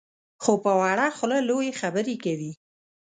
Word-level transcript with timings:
خو 0.43 0.53
په 0.63 0.71
وړه 0.81 1.07
خوله 1.17 1.37
لویې 1.49 1.77
خبرې 1.81 2.15
کوي. 2.23 2.51